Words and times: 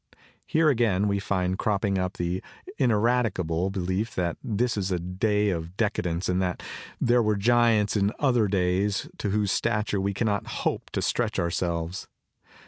7 0.15 0.21
Here 0.47 0.69
again 0.69 1.07
we 1.07 1.19
find 1.19 1.59
cropping 1.59 1.99
up 1.99 2.13
the 2.13 2.41
ineradicable 2.79 3.69
be 3.69 3.79
lief 3.79 4.15
that 4.15 4.35
this 4.43 4.75
is 4.75 4.91
a 4.91 4.97
day 4.97 5.51
of 5.51 5.77
decadence 5.77 6.27
and 6.27 6.41
that 6.41 6.63
there 6.99 7.21
were 7.21 7.35
giants 7.35 7.95
in 7.95 8.11
other 8.17 8.47
days 8.47 9.07
to 9.19 9.29
whose 9.29 9.51
stature 9.51 10.01
we 10.01 10.15
cannot 10.15 10.47
hope 10.47 10.89
to 10.93 11.03
stretch 11.03 11.37
ourselves. 11.37 12.07